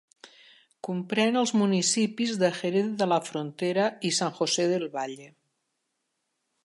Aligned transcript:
Comprèn 0.87 1.35
els 1.41 1.51
municipis 1.61 2.33
de 2.43 2.49
Jerez 2.61 2.89
de 3.03 3.09
la 3.11 3.19
Frontera 3.29 3.85
i 4.11 4.15
San 4.21 4.35
José 4.41 4.67
del 4.73 4.89
Valle. 4.97 5.29